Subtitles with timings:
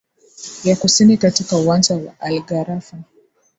[0.63, 2.97] ya kusini katika uwanja wa al gharafa